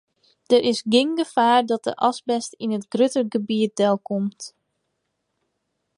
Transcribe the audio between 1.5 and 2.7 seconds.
dat de asbest